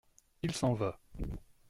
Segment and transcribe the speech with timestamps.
[0.41, 0.99] Il s’en va.